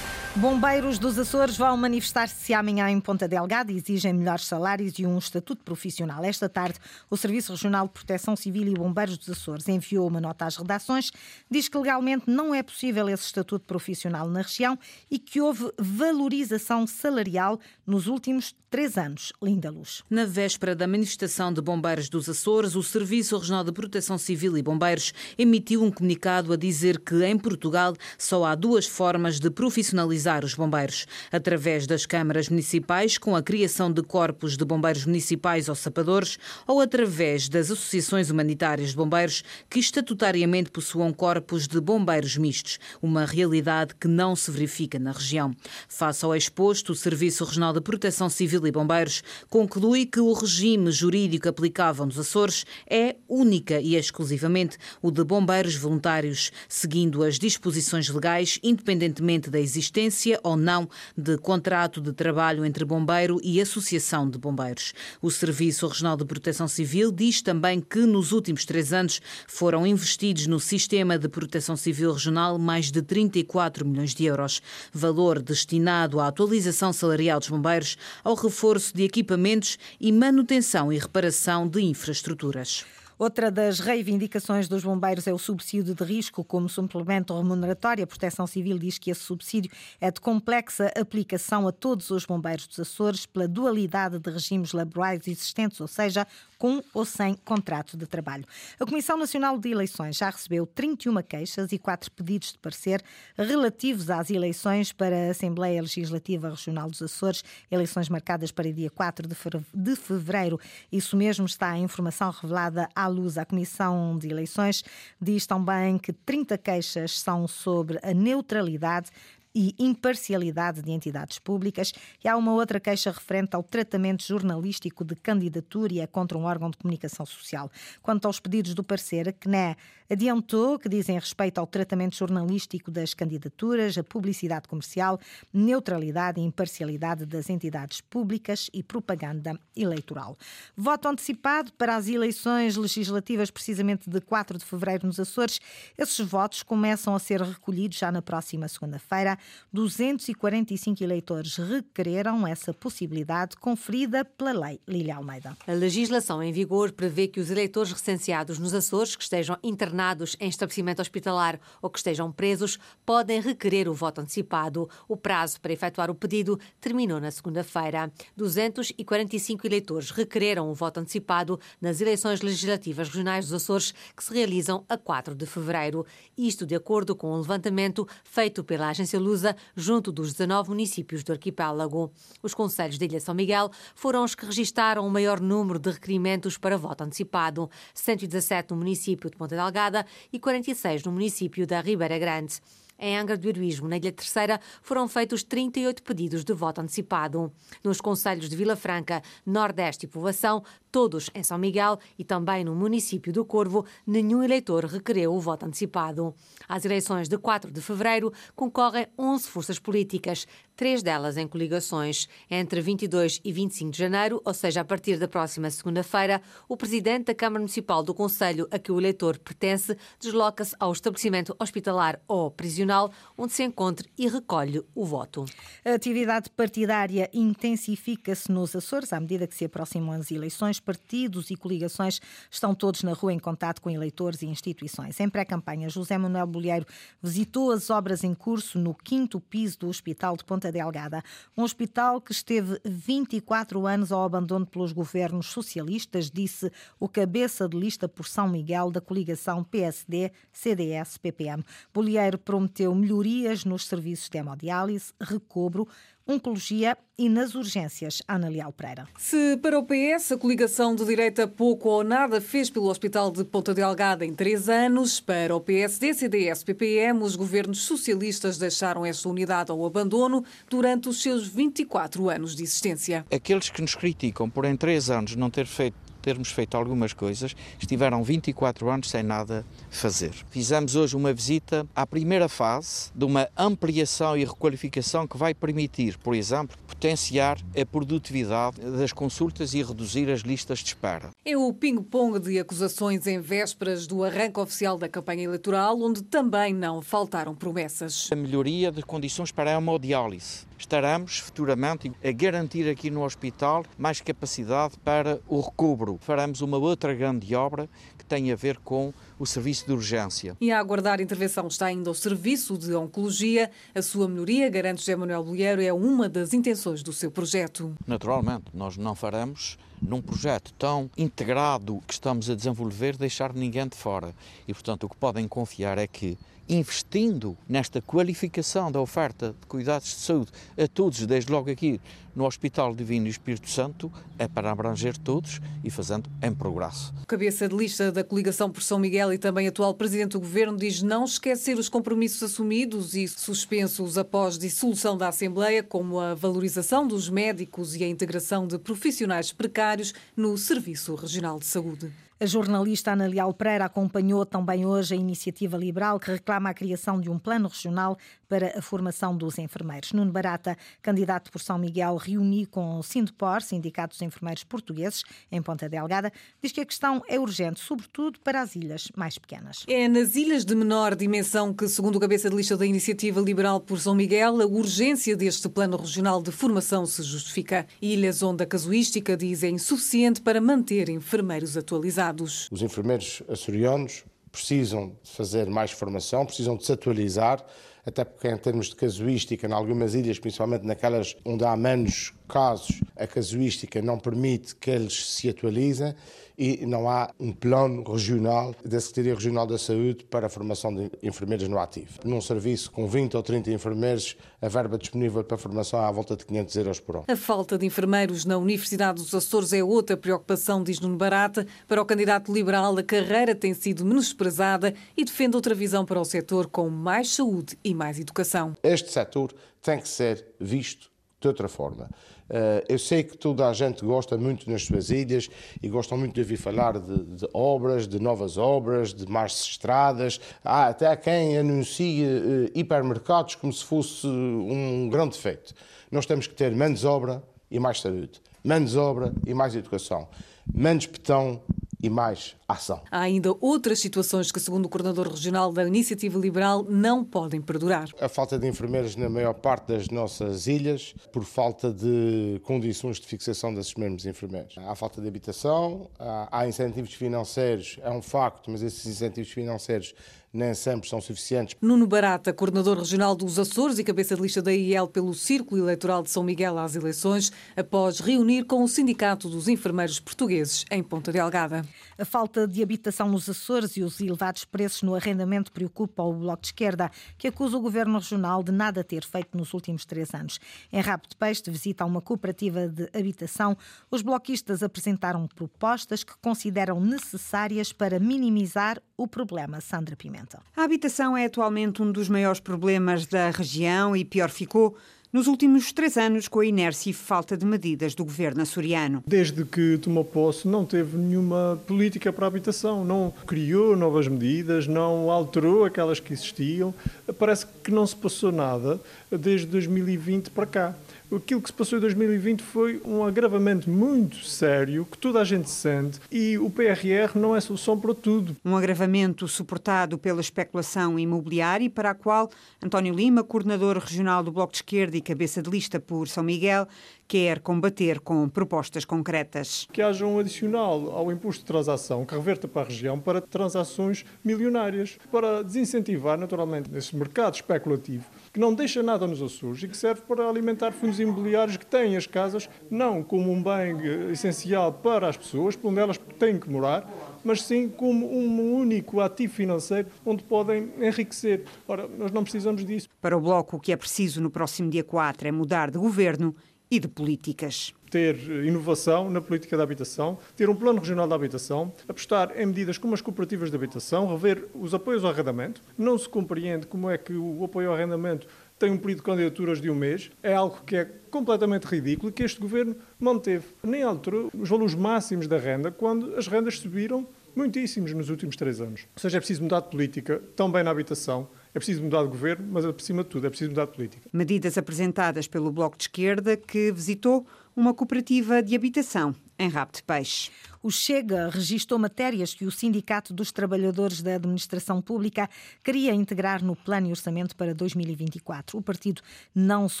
Bombeiros 0.36 0.98
dos 0.98 1.18
Açores 1.18 1.56
vão 1.56 1.74
manifestar-se 1.78 2.52
amanhã 2.52 2.90
em 2.90 3.00
Ponta 3.00 3.26
Delgada 3.26 3.72
e 3.72 3.76
exigem 3.76 4.12
melhores 4.12 4.44
salários 4.44 4.98
e 4.98 5.06
um 5.06 5.16
estatuto 5.16 5.64
profissional. 5.64 6.22
Esta 6.22 6.46
tarde, 6.46 6.78
o 7.08 7.16
Serviço 7.16 7.52
Regional 7.52 7.86
de 7.86 7.94
Proteção 7.94 8.36
Civil 8.36 8.68
e 8.68 8.74
Bombeiros 8.74 9.16
dos 9.16 9.30
Açores 9.30 9.66
enviou 9.66 10.06
uma 10.06 10.20
nota 10.20 10.44
às 10.44 10.56
redações, 10.56 11.10
diz 11.50 11.68
que 11.68 11.78
legalmente 11.78 12.24
não 12.26 12.54
é 12.54 12.62
possível 12.62 13.08
esse 13.08 13.24
estatuto 13.24 13.64
profissional 13.64 14.28
na 14.28 14.42
região 14.42 14.78
e 15.10 15.18
que 15.18 15.40
houve 15.40 15.72
valorização 15.78 16.86
salarial 16.86 17.58
nos 17.86 18.06
últimos 18.06 18.54
três 18.68 18.98
anos. 18.98 19.32
Linda 19.42 19.70
Luz. 19.70 20.02
Na 20.10 20.26
véspera 20.26 20.76
da 20.76 20.86
manifestação 20.86 21.50
de 21.50 21.62
Bombeiros 21.62 22.10
dos 22.10 22.28
Açores, 22.28 22.74
o 22.74 22.82
Serviço 22.82 23.38
Regional 23.38 23.64
de 23.64 23.72
Proteção 23.72 24.18
Civil 24.18 24.58
e 24.58 24.62
Bombeiros 24.62 25.14
emitiu 25.38 25.82
um 25.82 25.90
comunicado 25.90 26.52
a 26.52 26.56
dizer 26.56 27.00
que 27.00 27.24
em 27.24 27.38
Portugal 27.38 27.94
só 28.18 28.44
há 28.44 28.54
duas 28.54 28.86
formas 28.86 29.40
de 29.40 29.50
profissionalizar 29.50 30.25
os 30.44 30.54
bombeiros, 30.54 31.06
através 31.30 31.86
das 31.86 32.04
câmaras 32.04 32.48
municipais, 32.48 33.16
com 33.16 33.36
a 33.36 33.42
criação 33.42 33.92
de 33.92 34.02
corpos 34.02 34.56
de 34.56 34.64
bombeiros 34.64 35.06
municipais 35.06 35.68
ou 35.68 35.74
sapadores, 35.74 36.38
ou 36.66 36.80
através 36.80 37.48
das 37.48 37.70
associações 37.70 38.28
humanitárias 38.28 38.90
de 38.90 38.96
bombeiros 38.96 39.44
que 39.70 39.78
estatutariamente 39.78 40.70
possuam 40.70 41.12
corpos 41.12 41.68
de 41.68 41.80
bombeiros 41.80 42.36
mistos, 42.36 42.78
uma 43.00 43.24
realidade 43.24 43.94
que 43.94 44.08
não 44.08 44.34
se 44.34 44.50
verifica 44.50 44.98
na 44.98 45.12
região. 45.12 45.54
Face 45.88 46.24
ao 46.24 46.34
exposto, 46.34 46.92
o 46.92 46.96
Serviço 46.96 47.44
Regional 47.44 47.72
de 47.72 47.80
Proteção 47.80 48.28
Civil 48.28 48.66
e 48.66 48.72
Bombeiros 48.72 49.22
conclui 49.48 50.06
que 50.06 50.20
o 50.20 50.32
regime 50.32 50.90
jurídico 50.90 51.48
aplicável 51.48 52.04
nos 52.04 52.18
Açores 52.18 52.66
é 52.90 53.16
única 53.28 53.80
e 53.80 53.94
exclusivamente 53.94 54.76
o 55.00 55.10
de 55.10 55.22
bombeiros 55.22 55.76
voluntários, 55.76 56.50
seguindo 56.68 57.22
as 57.22 57.38
disposições 57.38 58.08
legais, 58.08 58.58
independentemente 58.62 59.48
da 59.48 59.60
existência 59.60 60.15
ou 60.42 60.56
não 60.56 60.88
de 61.16 61.36
contrato 61.38 62.00
de 62.00 62.12
trabalho 62.12 62.64
entre 62.64 62.84
bombeiro 62.84 63.38
e 63.42 63.60
associação 63.60 64.28
de 64.28 64.38
bombeiros. 64.38 64.92
O 65.20 65.30
Serviço 65.30 65.86
Regional 65.86 66.16
de 66.16 66.24
Proteção 66.24 66.66
Civil 66.66 67.12
diz 67.12 67.42
também 67.42 67.80
que 67.80 68.00
nos 68.00 68.32
últimos 68.32 68.64
três 68.64 68.92
anos 68.92 69.20
foram 69.46 69.86
investidos 69.86 70.46
no 70.46 70.58
sistema 70.58 71.18
de 71.18 71.28
proteção 71.28 71.76
civil 71.76 72.12
regional 72.12 72.58
mais 72.58 72.90
de 72.90 73.02
34 73.02 73.86
milhões 73.86 74.14
de 74.14 74.24
euros, 74.24 74.62
valor 74.92 75.42
destinado 75.42 76.20
à 76.20 76.28
atualização 76.28 76.92
salarial 76.92 77.38
dos 77.38 77.48
bombeiros, 77.48 77.96
ao 78.24 78.34
reforço 78.34 78.94
de 78.94 79.04
equipamentos 79.04 79.78
e 80.00 80.10
manutenção 80.12 80.92
e 80.92 80.98
reparação 80.98 81.68
de 81.68 81.82
infraestruturas. 81.82 82.84
Outra 83.18 83.50
das 83.50 83.80
reivindicações 83.80 84.68
dos 84.68 84.84
bombeiros 84.84 85.26
é 85.26 85.32
o 85.32 85.38
subsídio 85.38 85.94
de 85.94 86.04
risco 86.04 86.44
como 86.44 86.68
suplemento 86.68 87.34
remuneratório. 87.34 88.04
A 88.04 88.06
Proteção 88.06 88.46
Civil 88.46 88.78
diz 88.78 88.98
que 88.98 89.10
esse 89.10 89.22
subsídio 89.22 89.70
é 89.98 90.10
de 90.10 90.20
complexa 90.20 90.92
aplicação 90.94 91.66
a 91.66 91.72
todos 91.72 92.10
os 92.10 92.26
bombeiros 92.26 92.66
dos 92.66 92.78
Açores 92.78 93.24
pela 93.24 93.48
dualidade 93.48 94.18
de 94.18 94.30
regimes 94.30 94.74
laborais 94.74 95.26
existentes, 95.26 95.80
ou 95.80 95.88
seja, 95.88 96.26
com 96.58 96.82
ou 96.94 97.04
sem 97.04 97.34
contrato 97.34 97.96
de 97.96 98.06
trabalho. 98.06 98.44
A 98.80 98.86
Comissão 98.86 99.16
Nacional 99.16 99.58
de 99.58 99.70
Eleições 99.70 100.16
já 100.16 100.30
recebeu 100.30 100.66
31 100.66 101.22
queixas 101.22 101.72
e 101.72 101.78
4 101.78 102.10
pedidos 102.12 102.52
de 102.52 102.58
parecer 102.58 103.02
relativos 103.36 104.10
às 104.10 104.30
eleições 104.30 104.92
para 104.92 105.28
a 105.28 105.30
Assembleia 105.30 105.80
Legislativa 105.80 106.50
Regional 106.50 106.88
dos 106.90 107.02
Açores, 107.02 107.44
eleições 107.70 108.08
marcadas 108.08 108.50
para 108.50 108.72
dia 108.72 108.90
4 108.90 109.28
de 109.74 109.96
fevereiro. 109.96 110.58
Isso 110.90 111.16
mesmo 111.16 111.46
está 111.46 111.70
a 111.70 111.78
informação 111.78 112.30
revelada 112.30 112.88
à 112.94 113.06
luz. 113.06 113.38
A 113.38 113.44
Comissão 113.44 114.18
de 114.18 114.28
Eleições 114.28 114.82
diz 115.20 115.46
também 115.46 115.98
que 115.98 116.12
30 116.12 116.58
queixas 116.58 117.20
são 117.20 117.46
sobre 117.46 117.98
a 118.02 118.12
neutralidade 118.12 119.10
e 119.58 119.74
imparcialidade 119.78 120.82
de 120.82 120.90
entidades 120.90 121.38
públicas. 121.38 121.90
E 122.22 122.28
há 122.28 122.36
uma 122.36 122.52
outra 122.52 122.78
queixa 122.78 123.10
referente 123.10 123.56
ao 123.56 123.62
tratamento 123.62 124.22
jornalístico 124.22 125.02
de 125.02 125.16
candidatura 125.16 125.86
é 126.02 126.06
contra 126.06 126.36
um 126.36 126.44
órgão 126.44 126.68
de 126.68 126.76
comunicação 126.76 127.24
social. 127.24 127.70
Quanto 128.02 128.26
aos 128.26 128.38
pedidos 128.38 128.74
do 128.74 128.84
parecer, 128.84 129.30
a 129.30 129.32
CNE 129.32 129.74
adiantou 130.10 130.78
que 130.78 130.88
dizem 130.88 131.18
respeito 131.18 131.58
ao 131.58 131.66
tratamento 131.66 132.16
jornalístico 132.16 132.90
das 132.90 133.14
candidaturas, 133.14 133.96
a 133.96 134.04
publicidade 134.04 134.68
comercial, 134.68 135.18
neutralidade 135.52 136.38
e 136.40 136.44
imparcialidade 136.44 137.24
das 137.24 137.48
entidades 137.48 138.00
públicas 138.00 138.68
e 138.74 138.82
propaganda 138.82 139.58
eleitoral. 139.74 140.36
Voto 140.76 141.08
antecipado 141.08 141.72
para 141.72 141.96
as 141.96 142.08
eleições 142.08 142.76
legislativas, 142.76 143.50
precisamente 143.50 144.08
de 144.10 144.20
4 144.20 144.58
de 144.58 144.64
fevereiro 144.64 145.06
nos 145.06 145.18
Açores. 145.18 145.60
Esses 145.96 146.24
votos 146.26 146.62
começam 146.62 147.14
a 147.14 147.18
ser 147.18 147.40
recolhidos 147.40 147.98
já 147.98 148.12
na 148.12 148.20
próxima 148.20 148.68
segunda-feira. 148.68 149.38
245 149.72 151.02
eleitores 151.02 151.56
requereram 151.56 152.46
essa 152.46 152.72
possibilidade 152.72 153.56
conferida 153.56 154.24
pela 154.24 154.52
lei. 154.52 154.80
Lilia 154.86 155.16
Almeida. 155.16 155.56
A 155.66 155.72
legislação 155.72 156.42
em 156.42 156.52
vigor 156.52 156.92
prevê 156.92 157.28
que 157.28 157.40
os 157.40 157.50
eleitores 157.50 157.92
recenseados 157.92 158.58
nos 158.58 158.74
Açores 158.74 159.16
que 159.16 159.22
estejam 159.22 159.58
internados 159.62 160.36
em 160.40 160.48
estabelecimento 160.48 161.00
hospitalar 161.00 161.58
ou 161.80 161.90
que 161.90 161.98
estejam 161.98 162.30
presos 162.30 162.78
podem 163.04 163.40
requerer 163.40 163.88
o 163.88 163.94
voto 163.94 164.20
antecipado. 164.20 164.88
O 165.08 165.16
prazo 165.16 165.60
para 165.60 165.72
efetuar 165.72 166.10
o 166.10 166.14
pedido 166.14 166.58
terminou 166.80 167.20
na 167.20 167.30
segunda-feira. 167.30 168.12
245 168.36 169.66
eleitores 169.66 170.10
requereram 170.10 170.70
o 170.70 170.74
voto 170.74 171.00
antecipado 171.00 171.58
nas 171.80 172.00
eleições 172.00 172.40
legislativas 172.40 173.08
regionais 173.08 173.46
dos 173.46 173.62
Açores 173.62 173.92
que 174.16 174.22
se 174.22 174.32
realizam 174.32 174.84
a 174.88 174.96
4 174.96 175.34
de 175.34 175.46
fevereiro. 175.46 176.06
Isto 176.36 176.66
de 176.66 176.74
acordo 176.74 177.14
com 177.14 177.32
o 177.32 177.38
levantamento 177.38 178.06
feito 178.24 178.62
pela 178.64 178.88
Agência 178.88 179.18
Luz 179.18 179.35
junto 179.74 180.12
dos 180.12 180.32
19 180.32 180.70
municípios 180.70 181.24
do 181.24 181.32
arquipélago. 181.32 182.12
Os 182.42 182.54
conselhos 182.54 182.98
de 182.98 183.04
Ilha 183.04 183.20
São 183.20 183.34
Miguel 183.34 183.70
foram 183.94 184.24
os 184.24 184.34
que 184.34 184.46
registaram 184.46 185.06
o 185.06 185.10
maior 185.10 185.40
número 185.40 185.78
de 185.78 185.90
requerimentos 185.90 186.56
para 186.56 186.76
voto 186.76 187.02
antecipado, 187.02 187.70
117 187.94 188.70
no 188.70 188.76
município 188.76 189.30
de 189.30 189.36
Ponta 189.36 189.56
Delgada 189.56 190.06
e 190.32 190.38
46 190.38 191.04
no 191.04 191.12
município 191.12 191.66
da 191.66 191.80
Ribeira 191.80 192.18
Grande. 192.18 192.60
Em 192.98 193.18
Angra 193.18 193.36
do 193.36 193.48
Heroísmo, 193.48 193.88
na 193.88 193.96
Ilha 193.98 194.10
Terceira, 194.10 194.60
foram 194.80 195.06
feitos 195.06 195.42
38 195.42 196.02
pedidos 196.02 196.44
de 196.44 196.52
voto 196.54 196.80
antecipado. 196.80 197.52
Nos 197.84 198.00
conselhos 198.00 198.48
de 198.48 198.56
Vila 198.56 198.74
Franca, 198.74 199.22
Nordeste 199.44 200.06
e 200.06 200.08
Povoação, 200.08 200.62
todos 200.90 201.28
em 201.34 201.42
São 201.42 201.58
Miguel 201.58 201.98
e 202.18 202.24
também 202.24 202.64
no 202.64 202.74
município 202.74 203.30
do 203.32 203.44
Corvo, 203.44 203.84
nenhum 204.06 204.42
eleitor 204.42 204.86
requereu 204.86 205.34
o 205.34 205.40
voto 205.40 205.66
antecipado. 205.66 206.34
Às 206.66 206.86
eleições 206.86 207.28
de 207.28 207.36
4 207.36 207.70
de 207.70 207.82
fevereiro 207.82 208.32
concorrem 208.54 209.06
11 209.18 209.46
forças 209.46 209.78
políticas, 209.78 210.46
três 210.74 211.02
delas 211.02 211.36
em 211.36 211.46
coligações. 211.46 212.28
Entre 212.50 212.80
22 212.80 213.42
e 213.44 213.52
25 213.52 213.90
de 213.90 213.98
janeiro, 213.98 214.40
ou 214.42 214.54
seja, 214.54 214.80
a 214.80 214.84
partir 214.84 215.18
da 215.18 215.28
próxima 215.28 215.70
segunda-feira, 215.70 216.40
o 216.66 216.76
presidente 216.78 217.26
da 217.26 217.34
Câmara 217.34 217.60
Municipal 217.60 218.02
do 218.02 218.14
Conselho 218.14 218.66
a 218.70 218.78
que 218.78 218.90
o 218.90 218.98
eleitor 218.98 219.38
pertence 219.38 219.96
desloca-se 220.18 220.74
ao 220.80 220.92
estabelecimento 220.92 221.54
hospitalar 221.58 222.18
ou 222.26 222.50
prisional 222.50 222.85
Regional, 222.86 223.10
onde 223.36 223.52
se 223.52 223.64
encontre 223.64 224.08
e 224.16 224.28
recolhe 224.28 224.80
o 224.94 225.04
voto. 225.04 225.44
A 225.84 225.94
atividade 225.94 226.48
partidária 226.50 227.28
intensifica-se 227.32 228.52
nos 228.52 228.76
Açores 228.76 229.12
à 229.12 229.18
medida 229.18 229.46
que 229.46 229.54
se 229.54 229.64
aproximam 229.64 230.12
as 230.12 230.30
eleições. 230.30 230.78
Partidos 230.78 231.50
e 231.50 231.56
coligações 231.56 232.20
estão 232.50 232.74
todos 232.74 233.02
na 233.02 233.12
rua 233.12 233.32
em 233.32 233.38
contato 233.38 233.82
com 233.82 233.90
eleitores 233.90 234.42
e 234.42 234.46
instituições. 234.46 235.18
Em 235.18 235.28
pré-campanha, 235.28 235.88
José 235.88 236.16
Manuel 236.16 236.46
Bolheiro 236.46 236.86
visitou 237.20 237.72
as 237.72 237.90
obras 237.90 238.22
em 238.22 238.34
curso 238.34 238.78
no 238.78 238.94
quinto 238.94 239.40
piso 239.40 239.80
do 239.80 239.88
Hospital 239.88 240.36
de 240.36 240.44
Ponta 240.44 240.70
Delgada, 240.70 241.22
um 241.56 241.62
hospital 241.62 242.20
que 242.20 242.32
esteve 242.32 242.80
24 242.84 243.86
anos 243.86 244.12
ao 244.12 244.22
abandono 244.22 244.66
pelos 244.66 244.92
governos 244.92 245.46
socialistas, 245.46 246.30
disse 246.30 246.70
o 247.00 247.08
cabeça 247.08 247.68
de 247.68 247.76
lista 247.76 248.08
por 248.08 248.26
São 248.26 248.48
Miguel 248.48 248.90
da 248.90 249.00
coligação 249.00 249.64
PSD-CDS-PPM. 249.64 251.64
Bolheiro 251.92 252.38
prometeu 252.38 252.75
melhorias 252.94 253.64
nos 253.64 253.86
serviços 253.86 254.28
de 254.28 254.38
hemodiálise, 254.38 255.12
recobro, 255.20 255.88
oncologia 256.26 256.98
e 257.16 257.28
nas 257.28 257.54
urgências. 257.54 258.20
Ana 258.26 258.48
Leal 258.48 258.72
Pereira. 258.72 259.06
Se 259.16 259.56
para 259.58 259.78
o 259.78 259.84
PS 259.84 260.32
a 260.32 260.36
coligação 260.36 260.94
de 260.94 261.04
direita 261.04 261.46
pouco 261.46 261.88
ou 261.88 262.02
nada 262.02 262.40
fez 262.40 262.68
pelo 262.68 262.88
Hospital 262.88 263.30
de 263.30 263.44
Ponta 263.44 263.72
Delgada 263.72 264.24
em 264.24 264.34
três 264.34 264.68
anos, 264.68 265.20
para 265.20 265.54
o 265.54 265.60
PSD, 265.60 266.12
CDS, 266.14 266.64
PPM, 266.64 267.22
os 267.22 267.36
governos 267.36 267.82
socialistas 267.82 268.58
deixaram 268.58 269.06
esta 269.06 269.28
unidade 269.28 269.70
ao 269.70 269.86
abandono 269.86 270.44
durante 270.68 271.08
os 271.08 271.22
seus 271.22 271.46
24 271.46 272.28
anos 272.28 272.56
de 272.56 272.64
existência. 272.64 273.24
Aqueles 273.30 273.70
que 273.70 273.80
nos 273.80 273.94
criticam 273.94 274.50
por 274.50 274.64
em 274.64 274.76
três 274.76 275.08
anos 275.08 275.36
não 275.36 275.48
ter 275.48 275.66
feito 275.66 276.05
termos 276.26 276.50
feito 276.50 276.76
algumas 276.76 277.12
coisas, 277.12 277.54
estiveram 277.78 278.24
24 278.24 278.90
anos 278.90 279.08
sem 279.08 279.22
nada 279.22 279.64
fazer. 279.88 280.32
Fizemos 280.50 280.96
hoje 280.96 281.14
uma 281.14 281.32
visita 281.32 281.86
à 281.94 282.04
primeira 282.04 282.48
fase 282.48 283.12
de 283.14 283.24
uma 283.24 283.48
ampliação 283.56 284.36
e 284.36 284.44
requalificação 284.44 285.24
que 285.28 285.36
vai 285.36 285.54
permitir, 285.54 286.18
por 286.18 286.34
exemplo, 286.34 286.76
potenciar 286.84 287.58
a 287.80 287.86
produtividade 287.86 288.80
das 288.80 289.12
consultas 289.12 289.72
e 289.72 289.84
reduzir 289.84 290.28
as 290.28 290.40
listas 290.40 290.80
de 290.80 290.86
espera. 290.86 291.30
É 291.44 291.56
o 291.56 291.72
ping-pong 291.72 292.40
de 292.40 292.58
acusações 292.58 293.24
em 293.28 293.38
vésperas 293.38 294.08
do 294.08 294.24
arranque 294.24 294.58
oficial 294.58 294.98
da 294.98 295.08
campanha 295.08 295.44
eleitoral, 295.44 295.96
onde 296.00 296.24
também 296.24 296.74
não 296.74 297.00
faltaram 297.00 297.54
promessas. 297.54 298.28
A 298.32 298.34
melhoria 298.34 298.90
de 298.90 299.00
condições 299.00 299.52
para 299.52 299.70
a 299.70 299.78
hemodiálise 299.78 300.66
estaremos 300.78 301.38
futuramente 301.38 302.12
a 302.22 302.32
garantir 302.32 302.88
aqui 302.88 303.10
no 303.10 303.24
hospital 303.24 303.84
mais 303.96 304.20
capacidade 304.20 304.94
para 305.02 305.40
o 305.48 305.60
recobro. 305.60 306.15
Faremos 306.20 306.60
uma 306.60 306.76
outra 306.76 307.14
grande 307.14 307.54
obra 307.54 307.88
que 308.18 308.24
tem 308.24 308.52
a 308.52 308.56
ver 308.56 308.78
com 308.78 309.12
o 309.38 309.46
serviço 309.46 309.86
de 309.86 309.92
urgência. 309.92 310.56
E 310.60 310.70
a 310.72 310.78
aguardar 310.78 311.20
intervenção 311.20 311.66
está 311.68 311.86
ainda 311.86 312.10
o 312.10 312.14
serviço 312.14 312.76
de 312.76 312.94
oncologia. 312.94 313.70
A 313.94 314.02
sua 314.02 314.28
melhoria, 314.28 314.68
garante 314.68 315.00
José 315.00 315.16
Manuel 315.16 315.44
Bolheiro, 315.44 315.82
é 315.82 315.92
uma 315.92 316.28
das 316.28 316.52
intenções 316.52 317.02
do 317.02 317.12
seu 317.12 317.30
projeto. 317.30 317.94
Naturalmente, 318.06 318.64
nós 318.72 318.96
não 318.96 319.14
faremos 319.14 319.78
num 320.00 320.20
projeto 320.20 320.72
tão 320.74 321.10
integrado 321.16 322.02
que 322.06 322.14
estamos 322.14 322.48
a 322.50 322.54
desenvolver 322.54 323.16
deixar 323.16 323.52
ninguém 323.52 323.86
de 323.86 323.96
fora. 323.96 324.34
E, 324.66 324.72
portanto, 324.72 325.04
o 325.04 325.08
que 325.08 325.16
podem 325.16 325.46
confiar 325.48 325.98
é 325.98 326.06
que 326.06 326.38
investindo 326.68 327.56
nesta 327.68 328.02
qualificação 328.02 328.90
da 328.90 329.00
oferta 329.00 329.54
de 329.60 329.66
cuidados 329.66 330.08
de 330.08 330.14
saúde 330.16 330.50
a 330.76 330.88
todos, 330.88 331.24
desde 331.24 331.50
logo 331.50 331.70
aqui 331.70 332.00
no 332.36 332.44
Hospital 332.44 332.94
Divino 332.94 333.26
Espírito 333.28 333.70
Santo, 333.70 334.12
é 334.38 334.46
para 334.46 334.70
abranger 334.70 335.16
todos 335.16 335.58
e 335.82 335.88
fazendo 335.88 336.28
em 336.42 336.52
progresso. 336.52 337.14
Cabeça 337.26 337.66
de 337.66 337.74
lista 337.74 338.12
da 338.12 338.22
coligação 338.22 338.70
por 338.70 338.82
São 338.82 338.98
Miguel 338.98 339.32
e 339.32 339.38
também 339.38 339.66
atual 339.66 339.94
Presidente 339.94 340.32
do 340.32 340.40
Governo 340.40 340.76
diz 340.76 341.00
não 341.00 341.24
esquecer 341.24 341.78
os 341.78 341.88
compromissos 341.88 342.42
assumidos 342.42 343.14
e 343.14 343.26
suspensos 343.26 344.18
após 344.18 344.58
dissolução 344.58 345.16
da 345.16 345.28
Assembleia, 345.28 345.82
como 345.82 346.20
a 346.20 346.34
valorização 346.34 347.06
dos 347.06 347.30
médicos 347.30 347.96
e 347.96 348.04
a 348.04 348.08
integração 348.08 348.66
de 348.66 348.78
profissionais 348.78 349.50
precários 349.50 349.95
no 350.36 350.56
Serviço 350.56 351.14
Regional 351.14 351.58
de 351.58 351.66
Saúde. 351.66 352.12
A 352.38 352.44
jornalista 352.44 353.12
Ana 353.12 353.26
Leal 353.26 353.54
Pereira 353.54 353.86
acompanhou 353.86 354.44
também 354.44 354.84
hoje 354.84 355.14
a 355.14 355.16
iniciativa 355.16 355.74
liberal 355.74 356.20
que 356.20 356.30
reclama 356.30 356.68
a 356.68 356.74
criação 356.74 357.18
de 357.18 357.30
um 357.30 357.38
plano 357.38 357.66
regional 357.66 358.18
para 358.46 358.78
a 358.78 358.82
formação 358.82 359.34
dos 359.34 359.58
enfermeiros. 359.58 360.12
Nuno 360.12 360.30
Barata, 360.30 360.76
candidato 361.00 361.50
por 361.50 361.62
São 361.62 361.78
Miguel, 361.78 362.16
reuniu 362.16 362.68
com 362.68 362.98
o 362.98 363.02
Sindepor, 363.02 363.62
Sindicato 363.62 364.10
dos 364.14 364.20
Enfermeiros 364.20 364.64
Portugueses, 364.64 365.24
em 365.50 365.62
Ponta 365.62 365.88
Delgada, 365.88 366.30
diz 366.62 366.72
que 366.72 366.82
a 366.82 366.84
questão 366.84 367.22
é 367.26 367.40
urgente, 367.40 367.80
sobretudo 367.80 368.38
para 368.40 368.60
as 368.60 368.76
ilhas 368.76 369.08
mais 369.16 369.38
pequenas. 369.38 369.84
É 369.88 370.06
nas 370.06 370.36
ilhas 370.36 370.62
de 370.62 370.74
menor 370.74 371.14
dimensão 371.14 371.72
que, 371.72 371.88
segundo 371.88 372.16
o 372.16 372.20
cabeça 372.20 372.50
de 372.50 372.56
lista 372.56 372.76
da 372.76 372.84
iniciativa 372.84 373.40
liberal 373.40 373.80
por 373.80 373.98
São 373.98 374.14
Miguel, 374.14 374.60
a 374.60 374.66
urgência 374.66 375.34
deste 375.34 375.70
plano 375.70 375.96
regional 375.96 376.42
de 376.42 376.52
formação 376.52 377.06
se 377.06 377.22
justifica. 377.22 377.86
Ilhas 378.00 378.42
onde 378.42 378.62
a 378.62 378.66
casuística 378.66 379.34
diz 379.38 379.62
é 379.62 379.70
insuficiente 379.70 380.42
para 380.42 380.60
manter 380.60 381.08
enfermeiros 381.08 381.78
atualizados. 381.78 382.25
Os 382.70 382.82
enfermeiros 382.82 383.42
açorianos 383.48 384.24
precisam 384.50 385.16
de 385.22 385.30
fazer 385.30 385.66
mais 385.66 385.90
formação, 385.90 386.46
precisam 386.46 386.76
de 386.76 386.84
se 386.84 386.92
atualizar, 386.92 387.64
até 388.06 388.24
porque 388.24 388.48
em 388.48 388.56
termos 388.56 388.86
de 388.86 388.96
casuística, 388.96 389.66
em 389.66 389.72
algumas 389.72 390.14
ilhas, 390.14 390.38
principalmente 390.38 390.86
naquelas 390.86 391.36
onde 391.44 391.64
há 391.64 391.76
menos 391.76 392.32
casos, 392.48 393.00
a 393.16 393.26
casuística 393.26 394.00
não 394.00 394.18
permite 394.18 394.76
que 394.76 394.90
eles 394.90 395.34
se 395.34 395.48
atualizem 395.48 396.14
e 396.58 396.86
não 396.86 397.08
há 397.08 397.30
um 397.38 397.52
plano 397.52 398.02
regional 398.02 398.74
da 398.84 398.98
Secretaria 398.98 399.34
Regional 399.34 399.66
da 399.66 399.76
Saúde 399.76 400.24
para 400.24 400.46
a 400.46 400.50
formação 400.50 400.94
de 400.94 401.10
enfermeiros 401.22 401.68
no 401.68 401.78
ativo. 401.78 402.18
Num 402.24 402.40
serviço 402.40 402.90
com 402.90 403.06
20 403.06 403.36
ou 403.36 403.42
30 403.42 403.70
enfermeiros, 403.72 404.36
a 404.62 404.68
verba 404.68 404.96
disponível 404.96 405.44
para 405.44 405.56
a 405.56 405.58
formação 405.58 406.00
é 406.00 406.04
à 406.04 406.10
volta 406.10 406.36
de 406.36 406.46
500 406.46 406.76
euros 406.76 407.00
por 407.00 407.16
ano. 407.16 407.24
A 407.28 407.36
falta 407.36 407.76
de 407.76 407.84
enfermeiros 407.84 408.44
na 408.44 408.56
Universidade 408.56 409.22
dos 409.22 409.34
Açores 409.34 409.72
é 409.72 409.84
outra 409.84 410.16
preocupação, 410.16 410.82
diz 410.82 410.98
Nuno 410.98 411.16
Barata. 411.16 411.66
Para 411.86 412.00
o 412.00 412.06
candidato 412.06 412.52
liberal, 412.52 412.96
a 412.96 413.02
carreira 413.02 413.54
tem 413.54 413.74
sido 413.74 414.04
menosprezada 414.04 414.94
e 415.16 415.24
defende 415.24 415.56
outra 415.56 415.74
visão 415.74 416.06
para 416.06 416.20
o 416.20 416.24
setor 416.24 416.68
com 416.68 416.88
mais 416.88 417.30
saúde 417.30 417.76
e 417.84 417.92
mais 417.96 418.20
educação. 418.20 418.74
Este 418.82 419.10
setor 419.10 419.52
tem 419.82 419.98
que 419.98 420.08
ser 420.08 420.44
visto 420.60 421.10
de 421.40 421.48
outra 421.48 421.68
forma. 421.68 422.08
Eh, 422.48 422.84
eu 422.88 422.98
sei 422.98 423.24
que 423.24 423.36
toda 423.36 423.68
a 423.68 423.72
gente 423.72 424.04
gosta 424.04 424.36
muito 424.36 424.70
nas 424.70 424.84
suas 424.84 425.10
ilhas 425.10 425.48
e 425.82 425.88
gostam 425.88 426.16
muito 426.16 426.34
de 426.34 426.40
ouvir 426.40 426.56
falar 426.56 426.98
de, 426.98 427.24
de 427.24 427.48
obras, 427.52 428.06
de 428.06 428.20
novas 428.20 428.56
obras, 428.56 429.12
de 429.12 429.26
mais 429.26 429.52
estradas. 429.52 430.40
Há 430.64 430.88
até 430.88 431.14
quem 431.16 431.58
anuncia 431.58 432.26
eh, 432.26 432.70
hipermercados 432.74 433.54
como 433.56 433.72
se 433.72 433.84
fosse 433.84 434.26
um 434.26 435.08
grande 435.08 435.36
feito. 435.36 435.74
Nós 436.10 436.26
temos 436.26 436.46
que 436.46 436.54
ter 436.54 436.74
menos 436.74 437.04
obra 437.04 437.42
e 437.70 437.78
mais 437.80 438.00
saúde, 438.00 438.40
menos 438.62 438.96
obra 438.96 439.32
e 439.44 439.52
mais 439.52 439.74
educação, 439.74 440.28
menos 440.72 441.06
betão 441.06 441.60
e 442.06 442.10
mais 442.10 442.54
ação. 442.68 443.02
Há 443.10 443.20
ainda 443.20 443.54
outras 443.60 443.98
situações 443.98 444.52
que, 444.52 444.60
segundo 444.60 444.86
o 444.86 444.88
coordenador 444.88 445.28
regional 445.28 445.72
da 445.72 445.84
Iniciativa 445.84 446.38
Liberal, 446.38 446.84
não 446.88 447.24
podem 447.24 447.60
perdurar. 447.60 448.08
A 448.20 448.28
falta 448.28 448.58
de 448.58 448.66
enfermeiros 448.66 449.16
na 449.16 449.28
maior 449.28 449.54
parte 449.54 449.88
das 449.88 450.08
nossas 450.08 450.66
ilhas, 450.66 451.14
por 451.32 451.44
falta 451.44 451.92
de 451.92 452.60
condições 452.64 453.18
de 453.18 453.26
fixação 453.26 453.74
desses 453.74 453.94
mesmos 453.94 454.24
enfermeiros. 454.24 454.76
Há 454.78 454.94
falta 454.94 455.20
de 455.20 455.26
habitação, 455.26 456.08
há 456.18 456.66
incentivos 456.66 457.12
financeiros, 457.12 457.98
é 458.02 458.10
um 458.10 458.22
facto, 458.22 458.70
mas 458.70 458.82
esses 458.82 459.04
incentivos 459.06 459.50
financeiros 459.50 460.14
nem 460.56 460.74
sempre 460.74 461.08
são 461.08 461.20
suficientes. 461.20 461.76
Nuno 461.80 462.06
Barata, 462.06 462.52
coordenador 462.52 462.98
regional 462.98 463.34
dos 463.34 463.58
Açores 463.58 463.98
e 463.98 464.04
cabeça 464.04 464.34
de 464.34 464.42
lista 464.42 464.62
da 464.62 464.72
IEL 464.72 465.06
pelo 465.06 465.34
Círculo 465.34 465.82
Eleitoral 465.82 466.22
de 466.22 466.30
São 466.30 466.42
Miguel 466.42 466.78
às 466.78 466.96
eleições, 466.96 467.52
após 467.76 468.20
reunir 468.20 468.64
com 468.64 468.82
o 468.82 468.88
Sindicato 468.88 469.48
dos 469.48 469.68
Enfermeiros 469.68 470.18
Portugueses 470.18 470.84
em 470.90 471.02
Ponta 471.02 471.30
Delgada. 471.30 471.84
A 472.18 472.24
falta 472.24 472.66
de 472.66 472.82
habitação 472.82 473.28
nos 473.28 473.48
Açores 473.48 473.96
e 473.96 474.02
os 474.02 474.20
elevados 474.20 474.64
preços 474.64 475.02
no 475.02 475.14
arrendamento 475.14 475.70
preocupa 475.70 476.22
o 476.22 476.32
Bloco 476.32 476.62
de 476.62 476.68
Esquerda, 476.68 477.10
que 477.36 477.48
acusa 477.48 477.76
o 477.76 477.80
Governo 477.80 478.18
Regional 478.18 478.62
de 478.62 478.72
nada 478.72 479.04
ter 479.04 479.24
feito 479.24 479.56
nos 479.56 479.74
últimos 479.74 480.04
três 480.04 480.32
anos. 480.34 480.58
Em 480.90 481.00
Rabo 481.00 481.28
de 481.28 481.36
Peixe, 481.36 481.62
de 481.62 481.70
visita 481.70 482.04
a 482.04 482.06
uma 482.06 482.22
cooperativa 482.22 482.88
de 482.88 483.08
habitação, 483.12 483.76
os 484.10 484.22
bloquistas 484.22 484.82
apresentaram 484.82 485.46
propostas 485.46 486.24
que 486.24 486.32
consideram 486.40 487.00
necessárias 487.00 487.92
para 487.92 488.18
minimizar 488.18 489.02
o 489.16 489.26
problema. 489.26 489.80
Sandra 489.80 490.16
Pimenta. 490.16 490.45
A 490.76 490.82
habitação 490.82 491.36
é 491.36 491.46
atualmente 491.46 492.02
um 492.02 492.12
dos 492.12 492.28
maiores 492.28 492.60
problemas 492.60 493.26
da 493.26 493.50
região 493.50 494.16
e 494.16 494.24
pior 494.24 494.50
ficou 494.50 494.96
nos 495.32 495.48
últimos 495.48 495.92
três 495.92 496.16
anos 496.16 496.48
com 496.48 496.60
a 496.60 496.64
inércia 496.64 497.10
e 497.10 497.12
falta 497.12 497.56
de 497.56 497.66
medidas 497.66 498.14
do 498.14 498.24
governo 498.24 498.62
açoriano. 498.62 499.22
Desde 499.26 499.64
que 499.66 499.98
tomou 499.98 500.24
posse, 500.24 500.66
não 500.66 500.84
teve 500.86 501.18
nenhuma 501.18 501.78
política 501.86 502.32
para 502.32 502.46
a 502.46 502.48
habitação, 502.48 503.04
não 503.04 503.32
criou 503.46 503.94
novas 503.96 504.28
medidas, 504.28 504.86
não 504.86 505.30
alterou 505.30 505.84
aquelas 505.84 506.20
que 506.20 506.32
existiam. 506.32 506.94
Parece 507.38 507.66
que 507.84 507.90
não 507.90 508.06
se 508.06 508.16
passou 508.16 508.50
nada 508.50 508.98
desde 509.30 509.66
2020 509.66 510.50
para 510.50 510.66
cá. 510.66 510.94
Aquilo 511.34 511.60
que 511.60 511.68
se 511.68 511.72
passou 511.72 511.98
em 511.98 512.00
2020 512.00 512.62
foi 512.62 513.02
um 513.04 513.24
agravamento 513.24 513.90
muito 513.90 514.44
sério 514.44 515.04
que 515.10 515.18
toda 515.18 515.40
a 515.40 515.44
gente 515.44 515.68
sente 515.68 516.20
e 516.30 516.56
o 516.56 516.70
PRR 516.70 517.34
não 517.34 517.54
é 517.54 517.60
solução 517.60 517.98
para 517.98 518.14
tudo. 518.14 518.56
Um 518.64 518.76
agravamento 518.76 519.48
suportado 519.48 520.16
pela 520.18 520.40
especulação 520.40 521.18
imobiliária 521.18 521.90
para 521.90 522.10
a 522.10 522.14
qual 522.14 522.48
António 522.80 523.12
Lima, 523.12 523.42
coordenador 523.42 523.98
regional 523.98 524.44
do 524.44 524.52
Bloco 524.52 524.72
de 524.72 524.78
Esquerda 524.78 525.16
e 525.16 525.20
cabeça 525.20 525.60
de 525.60 525.68
lista 525.68 525.98
por 525.98 526.28
São 526.28 526.44
Miguel, 526.44 526.86
quer 527.26 527.58
combater 527.58 528.20
com 528.20 528.48
propostas 528.48 529.04
concretas. 529.04 529.88
Que 529.92 530.02
haja 530.02 530.24
um 530.24 530.38
adicional 530.38 531.10
ao 531.10 531.32
imposto 531.32 531.62
de 531.62 531.66
transação 531.66 532.24
que 532.24 532.36
reverta 532.36 532.68
para 532.68 532.82
a 532.82 532.84
região 532.84 533.18
para 533.18 533.40
transações 533.40 534.24
milionárias, 534.44 535.18
para 535.32 535.64
desincentivar 535.64 536.38
naturalmente 536.38 536.88
esse 536.96 537.16
mercado 537.16 537.56
especulativo 537.56 538.24
que 538.56 538.60
não 538.60 538.72
deixa 538.72 539.02
nada 539.02 539.26
nos 539.26 539.42
Açores 539.42 539.82
e 539.82 539.88
que 539.88 539.94
serve 539.94 540.22
para 540.22 540.48
alimentar 540.48 540.90
fundos 540.90 541.20
imobiliários 541.20 541.76
que 541.76 541.84
têm 541.84 542.16
as 542.16 542.26
casas 542.26 542.70
não 542.90 543.22
como 543.22 543.52
um 543.52 543.62
bem 543.62 544.00
eh, 544.00 544.32
essencial 544.32 544.90
para 544.90 545.28
as 545.28 545.36
pessoas, 545.36 545.78
onde 545.84 546.00
elas 546.00 546.16
têm 546.38 546.58
que 546.58 546.70
morar, 546.70 547.06
mas 547.44 547.60
sim 547.60 547.86
como 547.86 548.26
um 548.26 548.74
único 548.76 549.20
ativo 549.20 549.52
financeiro 549.52 550.08
onde 550.24 550.42
podem 550.42 550.90
enriquecer. 550.98 551.64
Ora, 551.86 552.08
nós 552.08 552.32
não 552.32 552.42
precisamos 552.44 552.82
disso. 552.82 553.10
Para 553.20 553.36
o 553.36 553.40
Bloco, 553.42 553.76
o 553.76 553.78
que 553.78 553.92
é 553.92 553.96
preciso 553.96 554.40
no 554.40 554.48
próximo 554.48 554.88
dia 554.88 555.04
4 555.04 555.48
é 555.48 555.52
mudar 555.52 555.90
de 555.90 555.98
governo 555.98 556.56
e 556.90 557.00
de 557.00 557.08
políticas. 557.08 557.92
Ter 558.10 558.36
inovação 558.64 559.28
na 559.28 559.40
política 559.40 559.76
da 559.76 559.82
habitação, 559.82 560.38
ter 560.54 560.70
um 560.70 560.76
plano 560.76 561.00
regional 561.00 561.26
da 561.26 561.34
habitação, 561.34 561.92
apostar 562.08 562.52
em 562.56 562.66
medidas 562.66 562.98
como 562.98 563.14
as 563.14 563.20
cooperativas 563.20 563.70
de 563.70 563.76
habitação, 563.76 564.28
rever 564.28 564.68
os 564.74 564.94
apoios 564.94 565.24
ao 565.24 565.30
arrendamento. 565.30 565.82
Não 565.98 566.16
se 566.16 566.28
compreende 566.28 566.86
como 566.86 567.10
é 567.10 567.18
que 567.18 567.32
o 567.32 567.64
apoio 567.64 567.88
ao 567.88 567.94
arrendamento 567.94 568.46
tem 568.78 568.90
um 568.90 568.98
período 568.98 569.18
de 569.18 569.24
candidaturas 569.24 569.80
de 569.80 569.90
um 569.90 569.94
mês. 569.94 570.30
É 570.42 570.54
algo 570.54 570.82
que 570.86 570.96
é 570.96 571.04
completamente 571.30 571.84
ridículo 571.84 572.30
que 572.30 572.42
este 572.42 572.60
governo 572.60 572.94
manteve. 573.18 573.66
Nem 573.82 574.02
alterou 574.02 574.50
os 574.56 574.68
valores 574.68 574.94
máximos 574.94 575.48
da 575.48 575.58
renda 575.58 575.90
quando 575.90 576.36
as 576.36 576.46
rendas 576.46 576.78
subiram 576.78 577.26
muitíssimos 577.54 578.12
nos 578.12 578.28
últimos 578.28 578.54
três 578.54 578.80
anos. 578.80 579.06
Ou 579.16 579.20
seja, 579.20 579.38
é 579.38 579.40
preciso 579.40 579.62
mudar 579.62 579.80
de 579.80 579.88
política, 579.88 580.42
também 580.54 580.84
na 580.84 580.90
habitação, 580.90 581.48
é 581.76 581.78
preciso 581.78 582.02
mudar 582.02 582.22
de 582.22 582.28
governo, 582.28 582.66
mas 582.70 582.86
acima 582.86 583.22
de 583.22 583.28
tudo 583.28 583.46
é 583.46 583.50
preciso 583.50 583.70
mudar 583.70 583.84
de 583.84 583.92
política. 583.92 584.22
Medidas 584.32 584.78
apresentadas 584.78 585.46
pelo 585.46 585.70
Bloco 585.70 585.98
de 585.98 586.04
Esquerda 586.04 586.56
que 586.56 586.90
visitou 586.90 587.46
uma 587.76 587.92
cooperativa 587.92 588.62
de 588.62 588.74
habitação 588.74 589.34
em 589.58 589.68
Rabo 589.68 589.92
de 589.92 590.02
Peixe. 590.02 590.50
O 590.86 590.90
Chega 590.92 591.50
registrou 591.50 591.98
matérias 591.98 592.54
que 592.54 592.64
o 592.64 592.70
Sindicato 592.70 593.34
dos 593.34 593.50
Trabalhadores 593.50 594.22
da 594.22 594.36
Administração 594.36 595.02
Pública 595.02 595.50
queria 595.82 596.14
integrar 596.14 596.62
no 596.62 596.76
Plano 596.76 597.08
e 597.08 597.10
Orçamento 597.10 597.56
para 597.56 597.74
2024. 597.74 598.78
O 598.78 598.82
partido 598.82 599.20
não 599.52 599.88
se 599.88 600.00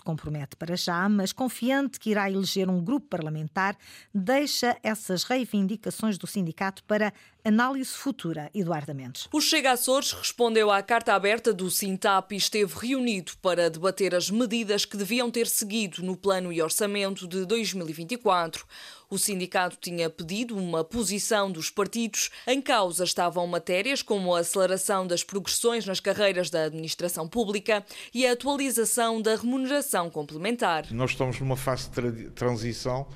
compromete 0.00 0.54
para 0.54 0.76
já, 0.76 1.08
mas 1.08 1.32
confiante 1.32 1.98
que 1.98 2.10
irá 2.10 2.30
eleger 2.30 2.70
um 2.70 2.80
grupo 2.80 3.08
parlamentar, 3.08 3.76
deixa 4.14 4.76
essas 4.80 5.24
reivindicações 5.24 6.18
do 6.18 6.26
sindicato 6.28 6.84
para 6.84 7.12
análise 7.44 7.90
futura. 7.90 8.48
Eduardo 8.54 8.94
Mendes. 8.94 9.28
O 9.32 9.40
Chega 9.40 9.72
Açores 9.72 10.12
respondeu 10.12 10.70
à 10.70 10.80
carta 10.82 11.14
aberta 11.14 11.52
do 11.52 11.68
Sintap 11.68 12.32
e 12.32 12.38
esteve 12.38 12.72
reunido 12.76 13.32
para 13.42 13.68
debater 13.68 14.14
as 14.14 14.30
medidas 14.30 14.84
que 14.84 14.96
deviam 14.96 15.32
ter 15.32 15.48
seguido 15.48 16.00
no 16.02 16.16
Plano 16.16 16.52
e 16.52 16.62
Orçamento 16.62 17.26
de 17.26 17.44
2024. 17.44 18.64
O 19.08 19.18
sindicato 19.18 19.76
tinha 19.80 20.10
pedido 20.10 20.56
uma 20.56 20.75
posição 20.84 21.50
dos 21.50 21.70
partidos. 21.70 22.30
Em 22.46 22.60
causa 22.60 23.04
estavam 23.04 23.46
matérias 23.46 24.02
como 24.02 24.34
a 24.34 24.40
aceleração 24.40 25.06
das 25.06 25.22
progressões 25.22 25.86
nas 25.86 26.00
carreiras 26.00 26.50
da 26.50 26.64
administração 26.64 27.28
pública 27.28 27.84
e 28.14 28.26
a 28.26 28.32
atualização 28.32 29.20
da 29.20 29.36
remuneração 29.36 30.10
complementar. 30.10 30.86
Nós 30.92 31.10
estamos 31.10 31.38
numa 31.40 31.56
fase 31.56 31.90
de 31.90 32.30
transição 32.30 33.06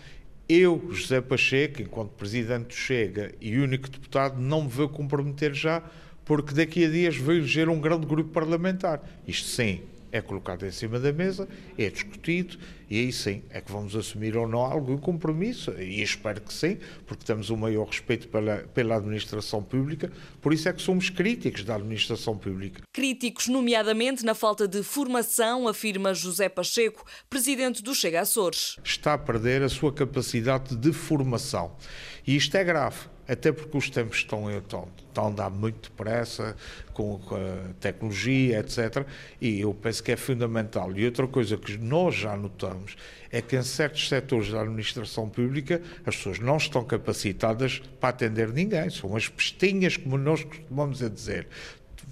eu, 0.52 0.88
José 0.90 1.21
Pacheco, 1.21 1.81
enquanto 1.81 2.11
presidente 2.11 2.67
do 2.67 2.75
Chega 2.75 3.33
e 3.40 3.57
único 3.57 3.88
deputado, 3.88 4.40
não 4.40 4.62
me 4.62 4.69
vou 4.69 4.88
comprometer 4.88 5.55
já, 5.55 5.81
porque 6.25 6.52
daqui 6.52 6.85
a 6.85 6.90
dias 6.90 7.17
vou 7.17 7.35
eleger 7.35 7.69
um 7.69 7.81
grande 7.81 8.05
grupo 8.05 8.31
parlamentar. 8.31 9.00
Isto 9.29 9.47
sim, 9.47 9.81
é 10.12 10.21
colocado 10.21 10.67
em 10.67 10.71
cima 10.71 10.99
da 10.99 11.12
mesa, 11.12 11.49
é 11.79 11.88
discutido 11.88 12.59
e 12.88 12.99
aí 12.99 13.12
sim 13.12 13.43
é 13.50 13.61
que 13.61 13.71
vamos 13.71 13.95
assumir 13.95 14.37
ou 14.37 14.49
não 14.49 14.61
algum 14.61 14.99
compromisso 14.99 15.71
e 15.81 16.02
espero 16.02 16.40
que 16.40 16.52
sim, 16.52 16.79
porque 17.07 17.25
temos 17.25 17.50
o 17.50 17.57
maior 17.57 17.87
respeito 17.87 18.29
pela, 18.29 18.59
pela 18.75 18.97
administração 18.97 19.62
pública, 19.62 20.11
por 20.40 20.52
isso 20.52 20.69
é 20.69 20.73
que 20.73 20.83
somos 20.83 21.11
críticos 21.11 21.64
da 21.64 21.76
administração 21.76 22.37
pública. 22.37 22.83
Críticos, 22.93 23.49
nomeadamente 23.49 24.25
na 24.25 24.35
falta 24.35 24.67
de 24.67 24.83
formação, 24.83 25.69
afirma 25.69 26.12
José 26.14 26.49
Pacheco, 26.49 27.05
presidente 27.29 27.83
do 27.83 27.95
Chega 27.95 28.21
Açores. 28.21 28.76
Está 28.85 29.14
a 29.14 29.19
perder 29.19 29.62
a 29.62 29.69
sua 29.69 29.93
capacidade 29.93 30.76
de 30.76 30.93
formação 30.93 31.76
e 32.26 32.37
isto 32.37 32.57
é 32.57 32.64
grave 32.64 33.09
até 33.30 33.52
porque 33.52 33.78
os 33.78 33.88
tempos 33.88 34.18
estão, 34.18 34.50
estão, 34.50 34.88
estão 35.06 35.25
a 35.25 35.28
andar 35.28 35.50
muito 35.50 35.88
depressa 35.88 36.56
com, 36.92 37.18
com 37.20 37.37
a 37.37 37.72
tecnologia, 37.78 38.58
etc. 38.58 39.06
E 39.40 39.60
eu 39.60 39.72
penso 39.72 40.02
que 40.02 40.10
é 40.10 40.16
fundamental. 40.16 40.92
E 40.96 41.04
outra 41.04 41.28
coisa 41.28 41.56
que 41.56 41.78
nós 41.78 42.16
já 42.16 42.37
notamos 42.37 42.96
é 43.30 43.40
que 43.40 43.56
em 43.56 43.62
certos 43.62 44.08
setores 44.08 44.50
da 44.50 44.62
administração 44.62 45.28
pública 45.28 45.80
as 46.04 46.16
pessoas 46.16 46.40
não 46.40 46.56
estão 46.56 46.84
capacitadas 46.84 47.80
para 48.00 48.08
atender 48.08 48.52
ninguém. 48.52 48.90
São 48.90 49.14
as 49.14 49.28
pestinhas, 49.28 49.96
como 49.96 50.18
nós 50.18 50.42
costumamos 50.42 51.00
a 51.00 51.08
dizer, 51.08 51.46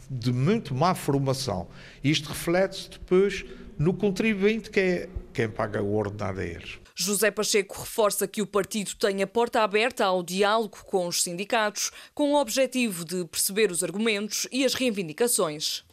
de 0.08 0.32
muito 0.32 0.72
má 0.72 0.94
formação. 0.94 1.66
Isto 2.04 2.28
reflete-se 2.28 2.90
depois 2.90 3.44
no 3.76 3.92
contribuinte, 3.92 4.70
que 4.70 4.80
é 4.80 5.08
quem 5.32 5.48
paga 5.48 5.82
o 5.82 5.94
ordenado 5.94 6.38
a 6.38 6.44
eles. 6.44 6.78
José 7.00 7.30
Pacheco 7.30 7.78
reforça 7.78 8.26
que 8.26 8.42
o 8.42 8.46
partido 8.46 8.96
tem 8.96 9.22
a 9.22 9.26
porta 9.26 9.62
aberta 9.62 10.04
ao 10.04 10.20
diálogo 10.20 10.78
com 10.84 11.06
os 11.06 11.22
sindicatos, 11.22 11.92
com 12.12 12.32
o 12.32 12.40
objetivo 12.40 13.04
de 13.04 13.24
perceber 13.24 13.70
os 13.70 13.84
argumentos 13.84 14.48
e 14.50 14.64
as 14.64 14.74
reivindicações. 14.74 15.84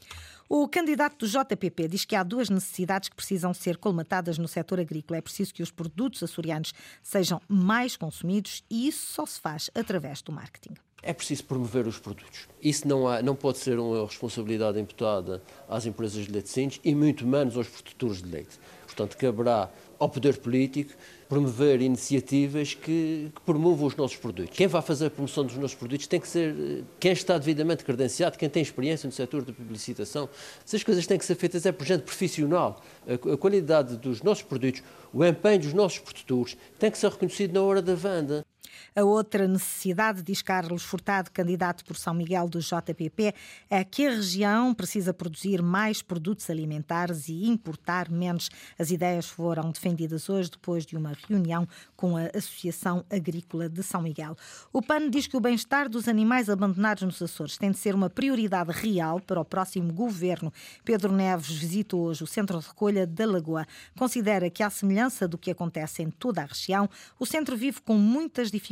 O 0.50 0.68
candidato 0.68 1.24
do 1.24 1.28
JPP 1.28 1.90
diz 1.90 2.06
que 2.06 2.16
há 2.16 2.24
duas 2.24 2.50
necessidades 2.50 3.08
que 3.08 3.16
precisam 3.16 3.54
ser 3.54 3.78
colmatadas 3.78 4.40
no 4.40 4.48
setor 4.48 4.80
agrícola. 4.80 5.20
É 5.20 5.22
preciso 5.22 5.54
que 5.54 5.62
os 5.62 5.70
produtos 5.70 6.24
açorianos 6.24 6.74
sejam 7.04 7.40
mais 7.48 7.96
consumidos 7.96 8.64
e 8.68 8.88
isso 8.88 9.06
só 9.14 9.28
se 9.28 9.40
faz 9.40 9.70
através 9.76 10.24
do 10.24 10.32
marketing. 10.32 10.74
É 11.04 11.14
preciso 11.14 11.44
promover 11.44 11.86
os 11.86 12.00
produtos. 12.00 12.48
Isso 12.60 12.88
não, 12.88 13.08
há, 13.08 13.22
não 13.22 13.36
pode 13.36 13.60
ser 13.60 13.78
uma 13.78 14.04
responsabilidade 14.08 14.80
imputada 14.80 15.40
às 15.70 15.86
empresas 15.86 16.26
de 16.26 16.32
leite 16.32 16.82
e 16.84 16.96
muito 16.96 17.28
menos 17.28 17.56
aos 17.56 17.68
produtores 17.68 18.24
de 18.24 18.28
leite. 18.28 18.60
Portanto, 18.86 19.18
caberá 19.18 19.70
ao 20.00 20.10
poder 20.10 20.38
político 20.38 20.94
promover 21.28 21.82
iniciativas 21.82 22.74
que, 22.74 23.32
que, 23.34 23.42
promovam 23.46 23.88
os 23.88 23.96
nossos 23.96 24.18
produtos. 24.18 24.56
Quem 24.56 24.68
vai 24.68 24.82
fazer 24.82 25.08
a 25.08 25.10
promoção 25.10 25.44
dos 25.44 25.56
nossos 25.58 25.76
produtos 25.76 26.06
tem 26.08 26.20
que 26.20 26.28
ser 26.28 26.56
eh, 26.58 26.84
quem 27.00 27.12
está 27.12 27.38
devidamente 27.38 27.84
credenciado, 27.84 28.38
quem 28.38 28.48
tem 28.48 28.62
experiência 28.62 29.08
no 29.08 29.12
setor 29.12 29.44
da 29.44 29.52
publicitação. 29.52 30.30
Essas 30.66 30.84
coisas 30.84 31.08
têm 31.08 31.18
que 31.18 31.26
ser 31.26 31.36
feitas 31.36 31.66
é 31.66 31.72
por 31.72 31.86
gente 31.86 32.04
profissional. 32.04 32.82
A, 33.08 33.34
a 33.34 33.38
qualidade 33.38 33.98
dos 33.98 34.22
nossos 34.22 34.44
produtos, 34.44 34.84
o 35.12 35.26
empenho 35.26 35.60
dos 35.60 35.74
nossos 35.74 36.00
produtores 36.00 36.56
tem 36.78 36.92
que 36.92 36.98
ser 36.98 37.10
reconhecido 37.10 37.54
na 37.54 37.62
hora 37.62 37.82
da 37.82 37.96
venda. 37.96 38.46
A 38.96 39.04
outra 39.04 39.48
necessidade, 39.48 40.22
diz 40.22 40.42
Carlos 40.42 40.84
Furtado, 40.84 41.32
candidato 41.32 41.84
por 41.86 41.96
São 41.96 42.14
Miguel 42.14 42.48
do 42.48 42.60
JPP, 42.60 43.34
é 43.70 43.84
que 43.84 44.06
a 44.06 44.12
região 44.12 44.74
precisa 44.74 45.14
produzir 45.14 45.62
mais 45.62 46.02
produtos 46.02 46.50
alimentares 46.50 47.28
e 47.30 47.48
importar 47.48 48.10
menos. 48.10 48.50
As 48.78 48.92
ideias 48.92 49.28
foram 49.28 49.72
defendidas 49.72 50.30
hoje 50.30 50.52
depois 50.52 50.86
de 50.86 50.96
uma 50.96 51.14
reunião 51.28 51.68
com 51.96 52.18
a 52.18 52.26
Associação 52.36 53.06
Agrícola 53.10 53.70
de 53.70 53.82
São 53.82 54.02
Miguel. 54.02 54.36
O 54.72 54.82
PAN 54.82 55.10
diz 55.10 55.28
que 55.28 55.38
o 55.38 55.40
bem-estar 55.40 55.90
dos 55.90 56.08
animais 56.08 56.50
abandonados 56.50 57.04
nos 57.04 57.22
Açores 57.22 57.58
tem 57.58 57.72
de 57.72 57.78
ser 57.78 57.96
uma 57.96 58.10
prioridade 58.10 58.72
real 58.72 59.20
para 59.20 59.40
o 59.40 59.46
próximo 59.46 59.94
governo. 59.94 60.52
Pedro 60.84 61.12
Neves 61.12 61.50
visita 61.50 61.96
hoje 61.96 62.24
o 62.24 62.28
Centro 62.28 62.60
de 62.60 62.68
Recolha 62.68 63.08
da 63.08 63.26
Lagoa. 63.26 63.66
Considera 63.98 64.50
que, 64.50 64.62
à 64.62 64.70
semelhança 64.70 65.28
do 65.28 65.38
que 65.38 65.52
acontece 65.52 66.04
em 66.04 66.10
toda 66.10 66.42
a 66.42 66.46
região, 66.46 66.90
o 67.20 67.26
centro 67.26 67.56
vive 67.56 67.82
com 67.82 67.98
muitas 67.98 68.52
dificuldades 68.52 68.65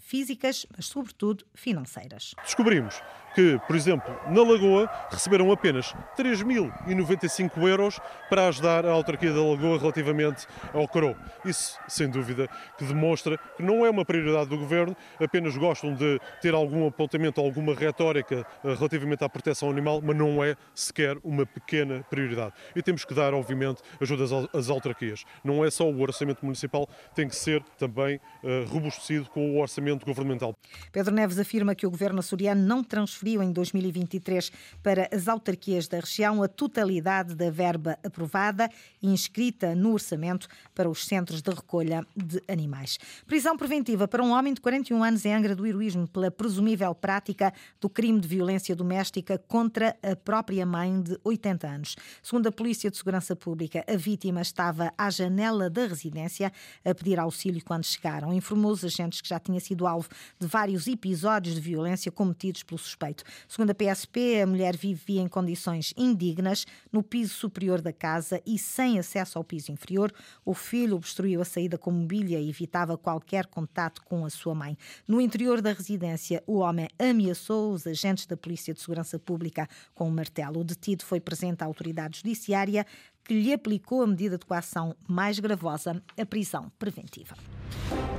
físicas, 0.00 0.66
mas 0.76 0.86
sobretudo 0.86 1.44
financeiras. 1.54 2.34
Descobrimos 2.42 3.02
que, 3.34 3.60
por 3.66 3.74
exemplo, 3.74 4.14
na 4.28 4.42
Lagoa 4.42 4.88
receberam 5.10 5.50
apenas 5.50 5.92
3.095 6.16 7.68
euros 7.68 8.00
para 8.30 8.48
ajudar 8.48 8.86
a 8.86 8.92
autarquia 8.92 9.32
da 9.32 9.42
Lagoa 9.42 9.78
relativamente 9.78 10.46
ao 10.72 10.86
coro. 10.86 11.16
Isso, 11.44 11.78
sem 11.88 12.08
dúvida, 12.08 12.48
que 12.78 12.84
demonstra 12.84 13.38
que 13.56 13.62
não 13.62 13.84
é 13.84 13.90
uma 13.90 14.04
prioridade 14.04 14.48
do 14.48 14.56
governo, 14.56 14.96
apenas 15.20 15.56
gostam 15.56 15.94
de 15.94 16.20
ter 16.40 16.54
algum 16.54 16.86
apontamento, 16.86 17.40
alguma 17.40 17.74
retórica 17.74 18.46
eh, 18.64 18.74
relativamente 18.74 19.24
à 19.24 19.28
proteção 19.28 19.68
animal, 19.68 20.00
mas 20.02 20.16
não 20.16 20.42
é 20.42 20.56
sequer 20.74 21.16
uma 21.24 21.44
pequena 21.44 22.04
prioridade. 22.08 22.52
E 22.74 22.82
temos 22.82 23.04
que 23.04 23.14
dar, 23.14 23.34
obviamente, 23.34 23.82
ajuda 24.00 24.24
às 24.52 24.70
autarquias. 24.70 25.24
Não 25.42 25.64
é 25.64 25.70
só 25.70 25.90
o 25.90 26.00
orçamento 26.00 26.44
municipal, 26.44 26.88
tem 27.14 27.28
que 27.28 27.34
ser 27.34 27.62
também 27.78 28.16
uh, 28.16 28.64
robustecido 28.68 29.28
com 29.30 29.56
o 29.56 29.60
orçamento 29.60 30.06
governamental. 30.06 30.54
Pedro 30.92 31.12
Neves 31.12 31.38
afirma 31.38 31.74
que 31.74 31.86
o 31.86 31.90
governo 31.90 32.20
açoriano 32.20 32.62
não 32.62 32.82
transferiu 32.82 33.23
em 33.30 33.52
2023 33.52 34.52
para 34.82 35.08
as 35.12 35.28
autarquias 35.28 35.88
da 35.88 36.00
região 36.00 36.42
a 36.42 36.48
totalidade 36.48 37.34
da 37.34 37.50
verba 37.50 37.98
aprovada 38.04 38.70
e 39.02 39.08
inscrita 39.08 39.74
no 39.74 39.92
orçamento 39.92 40.48
para 40.74 40.88
os 40.88 41.06
centros 41.06 41.42
de 41.42 41.50
recolha 41.50 42.06
de 42.16 42.42
animais. 42.48 42.98
Prisão 43.26 43.56
preventiva 43.56 44.08
para 44.08 44.22
um 44.22 44.32
homem 44.32 44.54
de 44.54 44.60
41 44.60 45.02
anos 45.02 45.24
em 45.24 45.34
Angra 45.34 45.54
do 45.54 45.66
Heroísmo 45.66 46.08
pela 46.08 46.30
presumível 46.30 46.94
prática 46.94 47.52
do 47.80 47.88
crime 47.88 48.20
de 48.20 48.28
violência 48.28 48.74
doméstica 48.74 49.38
contra 49.46 49.96
a 50.02 50.16
própria 50.16 50.66
mãe 50.66 51.00
de 51.00 51.18
80 51.22 51.66
anos. 51.66 51.96
Segundo 52.22 52.46
a 52.48 52.52
Polícia 52.52 52.90
de 52.90 52.96
Segurança 52.96 53.36
Pública, 53.36 53.84
a 53.86 53.96
vítima 53.96 54.40
estava 54.40 54.92
à 54.96 55.10
janela 55.10 55.70
da 55.70 55.86
residência 55.86 56.52
a 56.84 56.94
pedir 56.94 57.20
auxílio 57.20 57.62
quando 57.64 57.84
chegaram. 57.84 58.32
Informou 58.32 58.72
os 58.72 58.84
agentes 58.84 59.20
que 59.20 59.28
já 59.28 59.38
tinha 59.38 59.60
sido 59.60 59.86
alvo 59.86 60.08
de 60.38 60.46
vários 60.46 60.86
episódios 60.86 61.54
de 61.54 61.60
violência 61.60 62.10
cometidos 62.10 62.62
pelo 62.62 62.78
suspeito. 62.78 63.13
Segundo 63.46 63.70
a 63.70 63.74
PSP, 63.74 64.40
a 64.40 64.46
mulher 64.46 64.76
vivia 64.76 65.20
em 65.20 65.28
condições 65.28 65.92
indignas 65.96 66.66
no 66.90 67.02
piso 67.02 67.34
superior 67.34 67.80
da 67.80 67.92
casa 67.92 68.40
e 68.46 68.58
sem 68.58 68.98
acesso 68.98 69.38
ao 69.38 69.44
piso 69.44 69.70
inferior. 69.70 70.12
O 70.44 70.54
filho 70.54 70.96
obstruiu 70.96 71.40
a 71.40 71.44
saída 71.44 71.78
com 71.78 71.90
mobília 71.90 72.40
e 72.40 72.48
evitava 72.48 72.96
qualquer 72.98 73.46
contato 73.46 74.02
com 74.02 74.24
a 74.24 74.30
sua 74.30 74.54
mãe. 74.54 74.76
No 75.06 75.20
interior 75.20 75.60
da 75.60 75.72
residência, 75.72 76.42
o 76.46 76.58
homem 76.58 76.88
ameaçou 76.98 77.72
os 77.72 77.86
agentes 77.86 78.26
da 78.26 78.36
Polícia 78.36 78.74
de 78.74 78.80
Segurança 78.80 79.18
Pública 79.18 79.68
com 79.94 80.08
um 80.08 80.12
martelo. 80.12 80.60
O 80.60 80.64
detido 80.64 81.04
foi 81.04 81.20
presente 81.20 81.62
à 81.62 81.66
autoridade 81.66 82.18
judiciária 82.18 82.86
que 83.24 83.34
lhe 83.34 83.52
aplicou 83.52 84.02
a 84.02 84.06
medida 84.06 84.38
de 84.38 84.44
coação 84.44 84.94
mais 85.08 85.38
gravosa, 85.38 86.02
a 86.18 86.26
prisão 86.26 86.70
preventiva. 86.78 87.34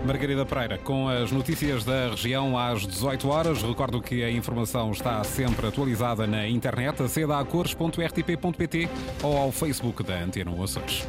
Margarida 0.06 0.46
Pereira, 0.46 0.78
com 0.78 1.08
as 1.10 1.32
notícias 1.32 1.84
da 1.84 2.10
região 2.10 2.58
às 2.58 2.86
18 2.86 3.28
horas. 3.28 3.64
Recordo 3.64 4.02
que 4.02 4.24
a 4.24 4.30
informação 4.30 4.92
está 4.92 5.24
sempre 5.24 5.68
atualizada 5.68 6.28
na 6.28 6.48
internet, 6.48 7.02
aceda 7.02 7.40
a 7.40 7.46
cores.rtp.pt 7.46 8.90
ou 9.24 9.38
ao 9.38 9.52
Facebook 9.52 10.04
da 10.04 10.22
Antena 10.22 10.52
Açores. 10.64 11.08